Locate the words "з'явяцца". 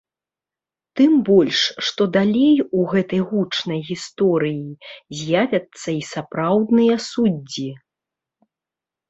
5.21-5.89